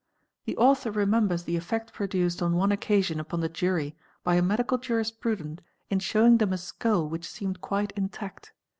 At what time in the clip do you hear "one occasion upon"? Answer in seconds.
2.55-3.41